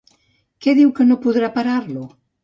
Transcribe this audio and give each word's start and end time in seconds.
Què 0.65 0.71
diu 0.79 0.93
que 0.99 1.05
no 1.09 1.17
podrà 1.25 1.49
parar-lo? 1.59 2.07